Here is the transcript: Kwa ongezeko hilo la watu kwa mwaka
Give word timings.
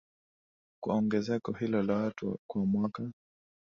Kwa 0.83 0.93
ongezeko 0.95 1.51
hilo 1.53 1.83
la 1.83 1.95
watu 1.95 2.37
kwa 2.49 2.65
mwaka 2.65 3.11